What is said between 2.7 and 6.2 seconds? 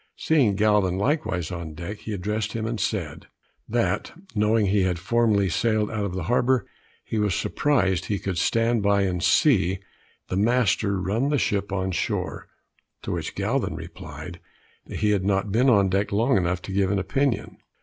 said "that, knowing he had formerly sailed out of